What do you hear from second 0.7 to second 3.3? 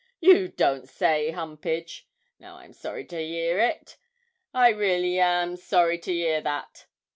say so, Humpage? Now I'm sorry to